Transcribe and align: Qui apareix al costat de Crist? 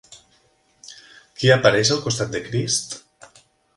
Qui 1.41 1.53
apareix 1.57 1.91
al 1.97 2.03
costat 2.07 2.33
de 2.37 2.43
Crist? 2.47 2.99